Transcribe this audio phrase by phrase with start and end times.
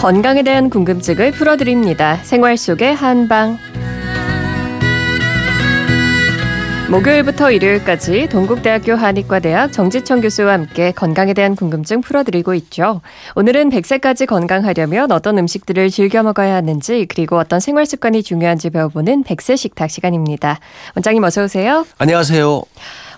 [0.00, 2.16] 건강에 대한 궁금증을 풀어드립니다.
[2.22, 3.58] 생활 속의 한방.
[6.90, 13.02] 목요일부터 일요일까지 동국대학교 한의과대학 정지청 교수와 함께 건강에 대한 궁금증 풀어드리고 있죠.
[13.36, 19.58] 오늘은 100세까지 건강하려면 어떤 음식들을 즐겨 먹어야 하는지 그리고 어떤 생활 습관이 중요한지 배워보는 100세
[19.58, 20.60] 식탁 시간입니다.
[20.96, 21.84] 원장님 어서 오세요.
[21.98, 22.62] 안녕하세요.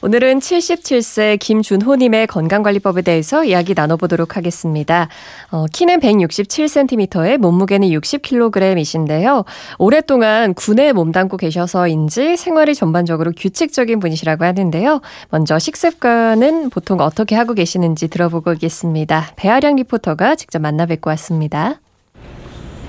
[0.04, 5.08] 오늘은 77세 김준호님의 건강관리법에 대해서 이야기 나눠보도록 하겠습니다.
[5.52, 9.44] 어, 키는 167cm에 몸무게는 60kg이신데요.
[9.78, 15.00] 오랫동안 군에 몸담고 계셔서인지 생활이 전반적으로 규칙적인 분이시라고 하는데요.
[15.30, 19.34] 먼저 식습관은 보통 어떻게 하고 계시는지 들어보고 오겠습니다.
[19.36, 21.80] 배아량 리포터가 직접 만나 뵙고 왔습니다.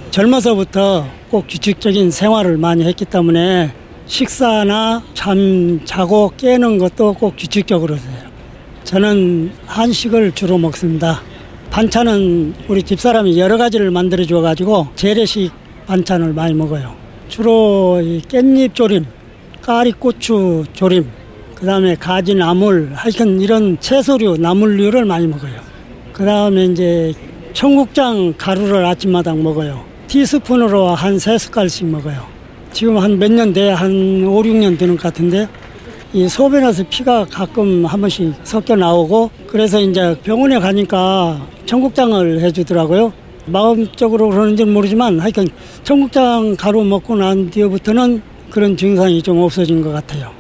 [0.10, 8.04] 젊어서부터 꼭 규칙적인 생활을 많이 했기 때문에 식사나 잠 자고 깨는 것도 꼭 규칙적으로 해요.
[8.84, 11.22] 저는 한식을 주로 먹습니다.
[11.72, 15.52] 반찬은 우리 집사람이 여러 가지를 만들어 줘 가지고 재래식
[15.88, 16.94] 반찬을 많이 먹어요.
[17.30, 19.06] 주로 깻잎 조림,
[19.62, 21.10] 까리고추 조림,
[21.56, 25.54] 그다음에 가지 나물, 하여튼 이런 채소류, 나물류를 많이 먹어요.
[26.12, 27.14] 그다음에 이제
[27.54, 29.84] 청국장 가루를 아침마다 먹어요.
[30.08, 32.33] 티스푼으로 한 세 숟갈씩 먹어요.
[32.74, 35.48] 지금 한 몇 년 돼, 한 5, 6년 되는 것 같은데,
[36.12, 43.14] 이 소변 에서 피가 가끔 한 번씩 섞여 나오고, 그래서 이제 병원에 가니까 청국장을 해주더라고요.
[43.46, 45.48] 마음적으로 그러는지는 모르지만, 하여튼
[45.84, 50.32] 청국장 가루 먹고 난 뒤부터는 그런 증상이 좀 없어진 것 같아요.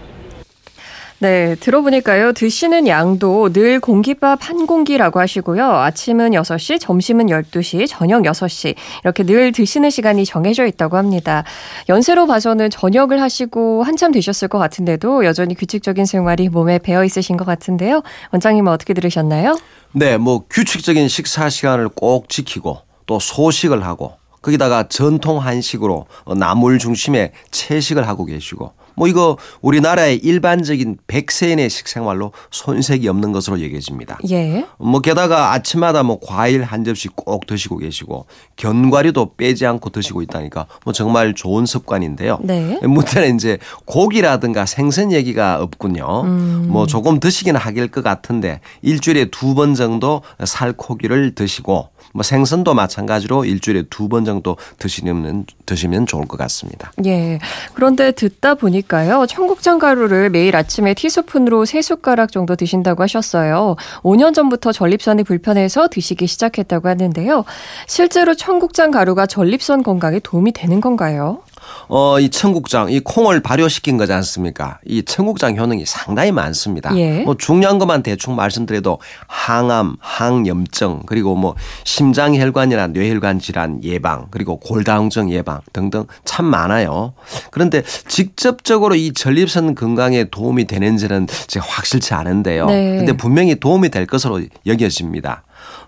[1.24, 2.34] 네, 들어보니까요.
[2.34, 5.64] 드시는 양도 늘 공깃밥 한 공기라고 하시고요.
[5.64, 8.76] 아침은 6시, 점심은 12시, 저녁 6시.
[9.06, 11.46] 이렇게 늘 드시는 시간이 정해져 있다고 합니다.
[11.88, 17.46] 연세로 봐서는 저녁을 하시고 한참 되셨을 것 같은데도 여전히 규칙적인 생활이 몸에 배어 있으신 것
[17.46, 18.02] 같은데요.
[18.34, 19.58] 원장님은 어떻게 들으셨나요?
[19.94, 27.32] 네, 뭐 규칙적인 식사 시간을 꼭 지키고 또 소식을 하고 거기다가 전통 한식으로 나물 중심의
[27.50, 34.20] 채식을 하고 계시고 뭐 이거 우리나라의 일반적인 백세인의 식생활로 손색이 없는 것으로 여겨집니다.
[34.31, 34.66] 예.
[34.78, 40.66] 뭐 게다가 아침마다 뭐 과일 한 접시 꼭 드시고 계시고 견과류도 빼지 않고 드시고 있다니까
[40.84, 42.40] 뭐 정말 좋은 습관인데요.
[42.44, 42.80] 네.
[42.84, 46.22] 문제는 이제 고기라든가 생선 얘기가 없군요.
[46.24, 46.68] 음.
[46.70, 53.46] 뭐 조금 드시긴 하길 것 같은데 일주일에 두 번 정도 살코기를 드시고 뭐 생선도 마찬가지로
[53.46, 56.92] 일주일에 두 번 정도 드시면 드시면 좋을 것 같습니다.
[57.06, 57.40] 예.
[57.74, 59.26] 그런데 듣다 보니 까요.
[59.28, 63.76] 청국장 가루를 매일 아침에 티스푼으로 세 숟가락 정도 드신다고 하셨어요.
[64.02, 67.46] 5년 전부터 전립선이 불편해서 드시기 시작했다고 하는데요.
[67.88, 71.42] 실제로 청국장 가루가 전립선 건강에 도움이 되는 건가요?
[71.88, 74.79] 어, 이 청국장, 이 콩을 발효시킨 거지 않습니까?
[74.85, 76.95] 이 청국장 효능이 상당히 많습니다.
[76.97, 77.22] 예.
[77.23, 84.57] 뭐 중요한 것만 대충 말씀드려도 항암, 항염증, 그리고 뭐 심장 혈관이나 뇌혈관 질환 예방, 그리고
[84.57, 87.13] 골다공증 예방 등등 참 많아요.
[87.51, 92.66] 그런데 직접적으로 이 전립선 건강에 도움이 되는지는 제가 확실치 않은데요.
[92.67, 92.97] 네.
[92.97, 95.44] 근데 분명히 도움이 될 것으로 여겨집니다.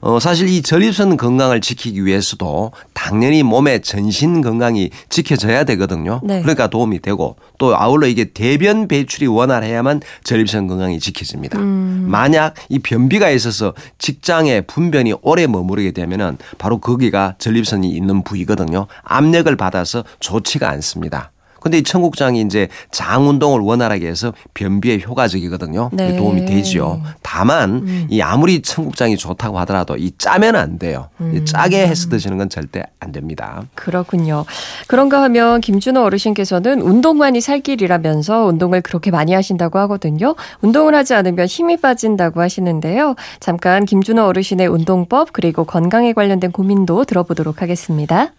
[0.05, 6.21] 어, 사실 이 전립선 건강을 지키기 위해서도 당연히 몸의 전신 건강이 지켜져야 되거든요.
[6.23, 6.41] 네.
[6.41, 11.57] 그러니까 도움이 되고 또 아울러 이게 대변 배출이 원활해야만 전립선 건강이 지켜집니다.
[11.57, 12.05] 음.
[12.07, 18.85] 만약 이 변비가 있어서 직장에 분변이 오래 머무르게 되면은 바로 거기가 전립선이 있는 부위거든요.
[19.01, 21.31] 압력을 받아서 좋지가 않습니다.
[21.65, 25.89] 근데 이 청국장이 이제 장 운동을 원활하게 해서 변비에 효과적이거든요.
[25.93, 26.15] 네.
[26.15, 27.01] 도움이 되지요.
[27.23, 28.07] 다만 음.
[28.07, 31.09] 이 아무리 청국장이 좋다고 하더라도 이 짜면 안 돼요.
[31.19, 31.45] 이 음.
[31.45, 33.63] 짜게 해서 드시는 건 절대 안 됩니다.
[33.73, 34.45] 그렇군요.
[34.87, 40.35] 그런가 하면 김준호 어르신께서는 운동만이 살 길이라면서 운동을 그렇게 많이 하신다고 하거든요.
[40.61, 43.15] 운동을 하지 않으면 힘이 빠진다고 하시는데요.
[43.39, 48.33] 잠깐 김준호 어르신의 운동법 그리고 건강에 관련된 고민도 들어보도록 하겠습니다.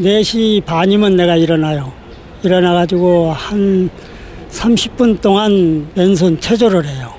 [0.00, 2.03] 4시 반이면 내가 일어나요.
[2.44, 3.90] 일어나가지고 한
[4.50, 7.12] 30분 동안 왼손 체조를 해요.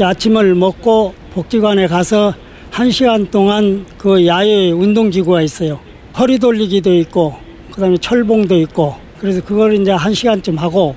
[0.00, 2.34] 아침을 먹고 복지관에 가서
[2.70, 5.78] 1시간 동안 그 야외 운동기구가 있어요.
[6.18, 7.34] 허리 돌리기도 있고,
[7.70, 10.94] 그 다음에 철봉도 있고, 그래서 그걸 이제 1시간쯤 하고,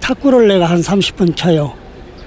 [0.00, 1.72] 탁구를 내가 한 30분 쳐요.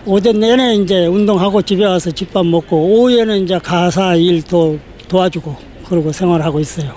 [0.05, 5.55] 오전 내내 이제 운동하고 집에 와서 집밥 먹고, 오후에는 이제 가사 일도 도와주고,
[5.89, 6.93] 그러고 생활하고 있어요.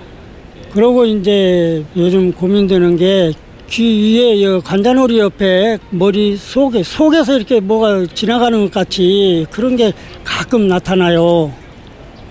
[0.72, 3.32] 그러고 이제 요즘 고민되는 게
[3.70, 9.92] 귀 위에 여 관자놀이 옆에 머리 속에 속에서 이렇게 뭐가 지나가는 것 같이 그런 게
[10.24, 11.52] 가끔 나타나요.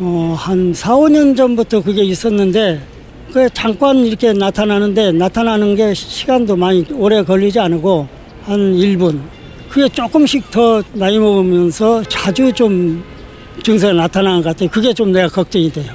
[0.02, 2.82] 어, 한 4, 5년 전부터 그게 있었는데
[3.32, 8.06] 그 잠깐 이렇게 나타나는데 나타나는 게 시간도 많이 오래 걸리지 않고
[8.44, 9.22] 한 1분.
[9.70, 13.02] 그게 조금씩 더 나이 먹으면서 자주 좀
[13.64, 14.70] 증세가 나타나는 것 같아요.
[14.70, 15.94] 그게 좀 내가 걱정이 돼요.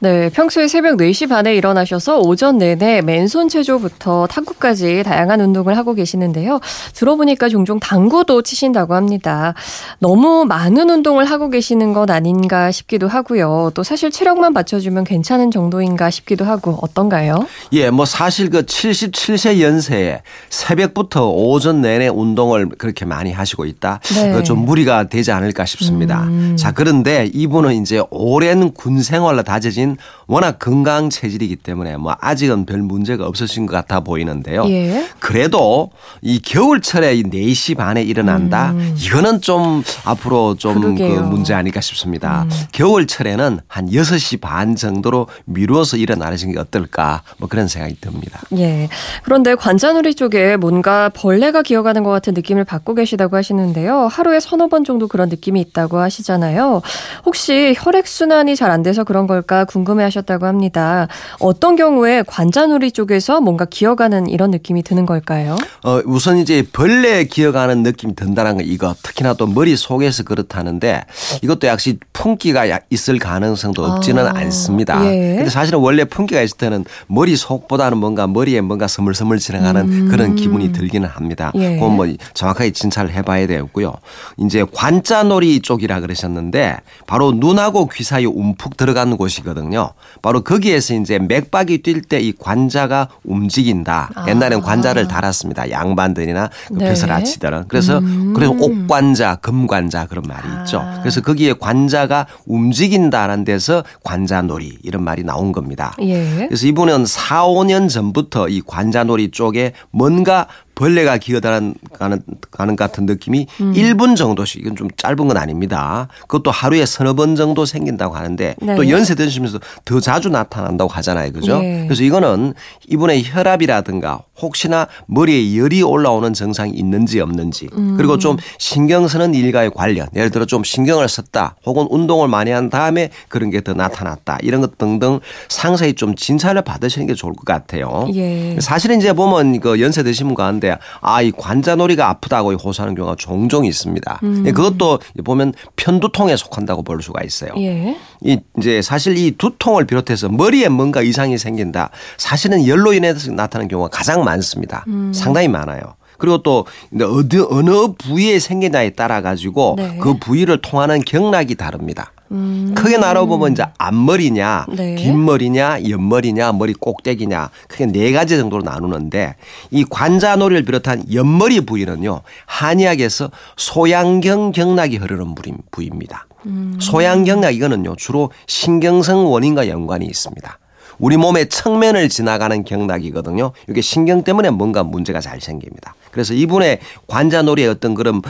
[0.00, 6.60] 네, 평소에 새벽 4시 반에 일어나셔서 오전 내내 맨손 체조부터 탁구까지 다양한 운동을 하고 계시는데요.
[6.94, 9.54] 들어보니까 종종 당구도 치신다고 합니다.
[9.98, 13.72] 너무 많은 운동을 하고 계시는 것 아닌가 싶기도 하고요.
[13.74, 17.46] 또 사실 체력만 받쳐주면 괜찮은 정도인가 싶기도 하고 어떤가요?
[17.72, 23.98] 예, 뭐 사실 그 77세 연세에 새벽부터 오전 내내 운동을 그렇게 많이 하시고 있다.
[24.14, 24.44] 네.
[24.44, 26.22] 좀 무리가 되지 않을까 싶습니다.
[26.22, 26.56] 음.
[26.56, 29.96] 자, 그런데 이분은 이제 오랜 군 생활로 다져진 신
[30.26, 34.64] 워낙 건강 체질이기 때문에 뭐 아직은 별 문제가 없으신 것 같아 보이는데요.
[34.68, 35.06] 예.
[35.20, 35.90] 그래도
[36.20, 38.72] 이 겨울철에 이 4시 반에 일어난다.
[38.72, 38.94] 음.
[38.98, 42.42] 이거는 좀 앞으로 좀 그 문제 아닐까 싶습니다.
[42.42, 42.50] 음.
[42.72, 48.40] 겨울철에는 한 6시 반 정도로 미루어서 일어나시는 게 어떨까 뭐 그런 생각이 듭니다.
[48.56, 48.88] 예.
[49.24, 54.08] 그런데 관자놀이 쪽에 뭔가 벌레가 기어가는 것 같은 느낌을 받고 계시다고 하시는데요.
[54.10, 56.82] 하루에 서너 번 정도 그런 느낌이 있다고 하시잖아요.
[57.24, 61.08] 혹시 혈액순환이 잘 안 돼서 그런 걸까 궁금 해 하셨다고 합니다.
[61.40, 65.56] 어떤 경우에 관자놀이 쪽에서 뭔가 기어가는 이런 느낌이 드는 걸까요?
[65.84, 71.02] 어, 우선 이제 벌레 기어가는 느낌이 든다는 거 이거 특히나 또 머리 속에서 그렇다는데
[71.42, 75.04] 이것도 역시 풍기가 있을 가능성도 없지는 아, 않습니다.
[75.06, 75.36] 예.
[75.36, 80.08] 근데 사실은 원래 풍기가 있을 때는 머리 속보다는 뭔가 머리에 뭔가 스물스물 지나가는 음.
[80.10, 81.52] 그런 기분이 들기는 합니다.
[81.54, 81.74] 예.
[81.74, 83.94] 그건 뭐 정확하게 진찰을 해봐야 되고요.
[84.38, 86.76] 이제 관자놀이 쪽이라 그러셨는데
[87.06, 89.92] 바로 눈하고 귀 사이 움푹 들어가는 곳이 거든요.
[90.22, 94.10] 바로 거기에서 이제 맥박이 뛸 때 이 관자가 움직인다.
[94.14, 94.28] 아.
[94.28, 95.70] 옛날엔 관자를 달았습니다.
[95.70, 96.88] 양반들이나 그 네.
[96.88, 97.64] 벼슬아치들은.
[97.68, 98.32] 그래서 음.
[98.34, 100.60] 그래서 옥관자, 금관자 그런 말이 아.
[100.60, 100.84] 있죠.
[101.00, 105.94] 그래서 거기에 관자가 움직인다라는 데서 관자놀이 이런 말이 나온 겁니다.
[106.00, 106.46] 예.
[106.48, 110.46] 그래서 이분은 4, 5년 전부터 이 관자놀이 쪽에 뭔가
[110.78, 112.20] 벌레가 기어다는 가는
[112.50, 113.72] 가는 같은 느낌이 음.
[113.74, 116.08] 1분 정도씩 이건 좀 짧은 건 아닙니다.
[116.22, 118.76] 그것도 하루에 서너 번 정도 생긴다고 하는데 네.
[118.76, 121.32] 또 연세 드시면서 더 자주 나타난다고 하잖아요.
[121.32, 121.60] 그죠?
[121.60, 121.84] 네.
[121.86, 122.54] 그래서 이거는
[122.88, 127.96] 이분의 혈압이라든가 혹시나 머리에 열이 올라오는 증상이 있는지 없는지 음.
[127.96, 132.70] 그리고 좀 신경 쓰는 일과의 관련 예를 들어 좀 신경을 썼다 혹은 운동을 많이 한
[132.70, 137.44] 다음에 그런 게 더 나타났다 이런 것 등등 상세히 좀 진찰을 받으시는 게 좋을 것
[137.44, 138.06] 같아요.
[138.14, 138.56] 예.
[138.60, 140.67] 사실은 이제 보면 그 연세 드신 분 가운데
[141.00, 144.20] 아 이 관자놀이가 아프다고 호소하는 경우가 종종 있습니다.
[144.22, 144.44] 음.
[144.46, 147.50] 예, 그것도 보면 편두통에 속한다고 볼 수가 있어요.
[147.58, 147.96] 예.
[148.22, 151.90] 이 이제 사실 이 두통을 비롯해서 머리에 뭔가 이상이 생긴다.
[152.16, 154.84] 사실은 열로 인해서 나타나는 경우가 가장 많습니다.
[154.88, 155.12] 음.
[155.12, 155.80] 상당히 많아요.
[156.18, 156.66] 그리고 또
[157.00, 159.98] 어느 어느 부위에 생기냐에 따라 가지고 네.
[160.00, 162.12] 그 부위를 통하는 경락이 다릅니다.
[162.30, 162.74] 음.
[162.76, 164.96] 크게 나눠보면 이제 앞머리냐, 네.
[164.96, 169.36] 뒷머리냐, 옆머리냐, 머리 꼭대기냐, 크게 네 가지 정도로 나누는데
[169.70, 175.34] 이 관자놀이를 비롯한 옆머리 부위는요, 한의학에서 소양경 경락이 흐르는
[175.70, 176.26] 부위입니다.
[176.46, 176.76] 음.
[176.80, 180.58] 소양경락 이거는요, 주로 신경성 원인과 연관이 있습니다.
[180.98, 183.52] 우리 몸의 측면을 지나가는 경락이거든요.
[183.68, 185.94] 이게 신경 때문에 뭔가 문제가 잘 생깁니다.
[186.10, 188.20] 그래서 이분의 관자놀이에 어떤 그런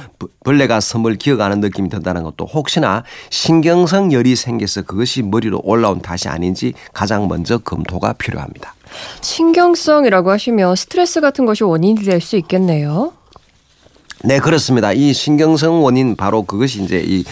[0.45, 6.75] 벌레가 섬을 기어가는 느낌이 든다는 것도 혹시나 신경성 열이 생겨서 그것이 머리로 올라온 탓이 아닌지
[6.93, 8.75] 가장 먼저 검토가 필요합니다.
[9.21, 13.13] 신경성이라고 하시면 스트레스 같은 것이 원인이 될 수 있겠네요.
[14.25, 14.93] 네, 그렇습니다.
[14.93, 17.25] 이 신경성 원인 바로 그것이 이제 이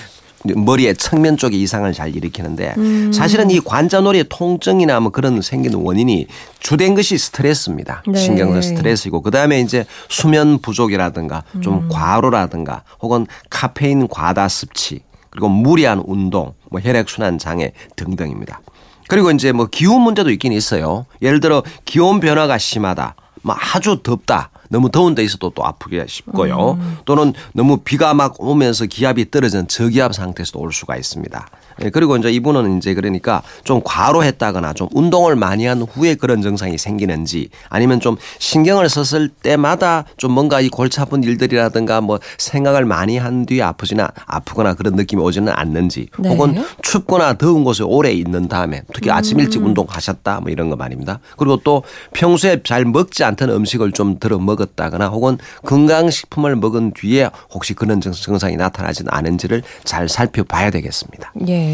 [0.54, 3.12] 머리의 측면 쪽에 이상을 잘 일으키는데 음.
[3.12, 6.26] 사실은 이 관자놀이의 통증이나 뭐 그런 생기는 원인이
[6.60, 8.02] 주된 것이 스트레스입니다.
[8.06, 8.18] 네.
[8.18, 11.88] 신경성 스트레스이고 그다음에 이제 수면 부족이라든가 좀 음.
[11.90, 18.60] 과로라든가 혹은 카페인 과다 섭취 그리고 무리한 운동 뭐 혈액순환 장애 등등입니다.
[19.08, 21.06] 그리고 이제 뭐 기후 문제도 있긴 있어요.
[21.22, 23.14] 예를 들어 기온 변화가 심하다.
[23.42, 24.50] 뭐 아주 덥다.
[24.68, 26.72] 너무 더운 데 있어도 또 아프게 쉽고요.
[26.72, 26.98] 음.
[27.04, 31.48] 또는 너무 비가 막 오면서 기압이 떨어진 저기압 상태에서도 올 수가 있습니다.
[31.82, 36.78] 예, 그리고 이제 이분은 이제 그러니까 좀 과로했다거나 좀 운동을 많이 한 후에 그런 증상이
[36.78, 43.18] 생기는지 아니면 좀 신경을 썼을 때마다 좀 뭔가 이 골치 아픈 일들이라든가 뭐 생각을 많이
[43.18, 46.28] 한 뒤에 아프지나 아프거나 그런 느낌이 오지는 않는지 네.
[46.28, 49.66] 혹은 춥거나 더운 곳에 오래 있는 다음에 특히 아침 일찍 음.
[49.66, 51.20] 운동하셨다 뭐 이런 거 말입니다.
[51.36, 57.74] 그리고 또 평소에 잘 먹지 않던 음식을 좀 들어 먹었다거나 혹은 건강식품을 먹은 뒤에 혹시
[57.74, 61.32] 그런 증상이 나타나지는 않은지를 잘 살펴봐야 되겠습니다.
[61.48, 61.65] 예.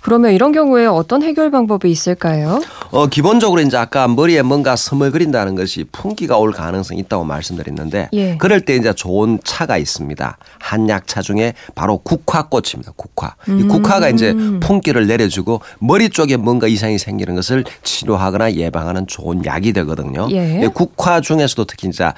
[0.00, 2.60] 그러면 이런 경우에 어떤 해결 방법이 있을까요?
[2.90, 8.36] 어, 기본적으로 이제 아까 머리에 뭔가 섬을 그린다는 것이 풍기가 올 가능성이 있다고 말씀드렸는데 예.
[8.38, 10.36] 그럴 때 이제 좋은 차가 있습니다.
[10.58, 12.92] 한약차 중에 바로 국화꽃입니다.
[12.96, 13.34] 국화.
[13.48, 13.60] 음.
[13.60, 19.72] 이 국화가 이제 풍기를 내려주고 머리 쪽에 뭔가 이상이 생기는 것을 치료하거나 예방하는 좋은 약이
[19.72, 20.28] 되거든요.
[20.30, 20.68] 예.
[20.72, 22.12] 국화 중에서도 특히 이제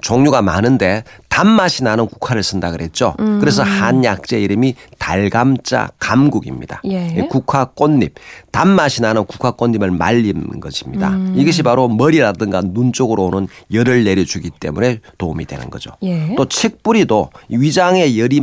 [0.00, 3.14] 종류가 많은데 단맛이 나는 국화를 쓴다 그랬죠.
[3.18, 3.40] 음.
[3.40, 6.80] 그래서 한 약재 이름이 달감자 감국입니다.
[6.84, 7.26] 예.
[7.28, 8.14] 국화 꽃잎
[8.52, 11.10] 단맛이 나는 국화 꽃잎을 말린 것입니다.
[11.10, 11.34] 음.
[11.36, 15.90] 이것이 바로 머리라든가 눈 쪽으로 오는 열을 내려주기 때문에 도움이 되는 거죠.
[16.04, 16.34] 예.
[16.36, 18.40] 또 책뿌리도 위장에 열이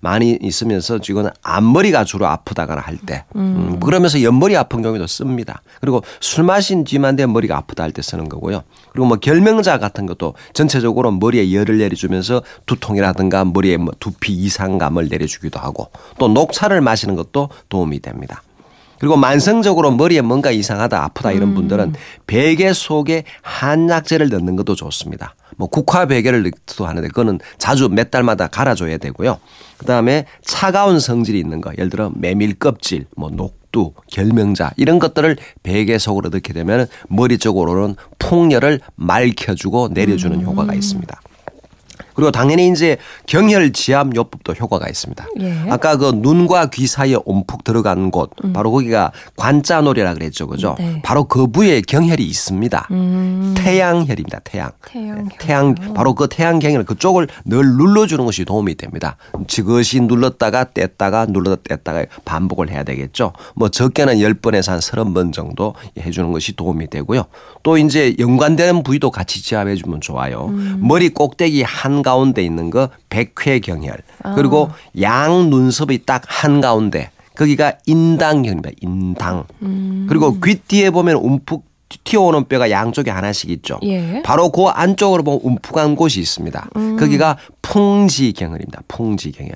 [0.00, 3.40] 많이 있으면서 지금 앞머리가 주로 아프다거나 할 때, 음.
[3.72, 3.80] 음.
[3.80, 5.62] 그러면서 옆머리 아픈 경우도 씁니다.
[5.80, 8.64] 그리고 술 마신 뒤만 되면 머리가 아프다 할 때 쓰는 거고요.
[8.92, 15.58] 그리고 뭐 결명자 같은 것도 전체적으로 머리에 열을 내려주면서 두통이라든가 머리에 뭐 두피 이상감을 내려주기도
[15.58, 18.42] 하고 또 녹차를 마시는 것도 도움이 됩니다.
[18.98, 21.54] 그리고 만성적으로 머리에 뭔가 이상하다 아프다 이런 음.
[21.54, 21.94] 분들은
[22.26, 25.34] 베개 속에 한약재를 넣는 것도 좋습니다.
[25.56, 29.38] 뭐 국화 베개를 넣기도 하는데 그거는 자주 몇 달마다 갈아줘야 되고요.
[29.78, 35.36] 그다음에 차가운 성질이 있는 거 예를 들어 메밀 껍질, 뭐 녹 두, 결명자 이런 것들을
[35.64, 40.44] 베개 속으로 넣게 되면 머리 쪽으로는 풍열을 맑혀주고 내려주는 음.
[40.46, 41.20] 효과가 있습니다.
[42.14, 45.26] 그리고 당연히 이제 경혈 지압 요법도 효과가 있습니다.
[45.40, 45.54] 예.
[45.70, 48.52] 아까 그 눈과 귀 사이에 움푹 들어간 곳 음.
[48.52, 50.46] 바로 거기가 관자놀이라 그랬죠.
[50.46, 50.76] 그죠?
[50.78, 51.00] 네.
[51.02, 52.88] 바로 그 부위에 경혈이 있습니다.
[52.90, 53.54] 음.
[53.56, 54.40] 태양혈입니다.
[54.44, 54.70] 태양.
[54.86, 55.28] 태양.
[55.38, 59.16] 태양 바로 그 태양 경혈 그쪽을 늘 눌러 주는 것이 도움이 됩니다.
[59.48, 63.32] 지그시 눌렀다가 뗐다가 눌렀다 뗐다가 반복을 해야 되겠죠.
[63.54, 67.24] 뭐 적게는 10번에서 한 30번 정도 해 주는 것이 도움이 되고요.
[67.62, 70.46] 또 이제 연관되는 부위도 같이 지압해 주면 좋아요.
[70.50, 70.78] 음.
[70.82, 73.98] 머리 꼭대기 한 가운데 있는 거 백회경혈.
[74.36, 75.00] 그리고 아.
[75.02, 78.70] 양 눈썹이 딱 한가운데 거기가 인당경입니다.
[78.80, 79.44] 인당.
[79.62, 80.06] 음.
[80.08, 81.64] 그리고 귀 뒤에 보면 움푹
[82.04, 83.78] 튀어오는 뼈가 양쪽에 하나씩 있죠.
[83.82, 84.22] 예.
[84.24, 86.70] 바로 그 안쪽으로 보면 움푹한 곳이 있습니다.
[86.76, 86.96] 음.
[86.96, 88.82] 거기가 풍지경혈입니다.
[88.88, 89.54] 풍지경혈.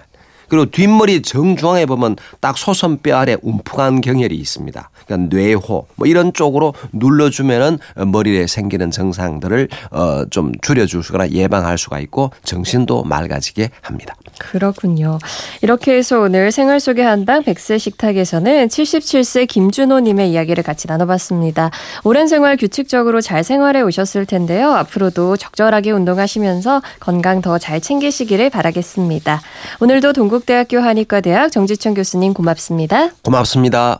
[0.48, 4.90] 그리고 뒷머리 정중앙에 보면 딱 소선뼈 아래 움푹한 경혈이 있습니다.
[5.06, 12.30] 그러니까 뇌호 뭐 이런 쪽으로 눌러주면은 머리에 생기는 증상들을 어 좀 줄여주거나 예방할 수가 있고
[12.44, 14.14] 정신도 맑아지게 합니다.
[14.38, 15.18] 그렇군요.
[15.62, 21.70] 이렇게 해서 오늘 생활 속의 한방 백세 식탁에서는 77세 김준호님의 이야기를 같이 나눠봤습니다.
[22.04, 24.72] 오랜 생활 규칙적으로 잘 생활해 오셨을 텐데요.
[24.72, 29.40] 앞으로도 적절하게 운동하시면서 건강 더 잘 챙기시기를 바라겠습니다.
[29.80, 33.10] 오늘도 동 국대학교 한의과대학 정지천 교수님 고맙습니다.
[33.24, 33.98] 고맙습니다.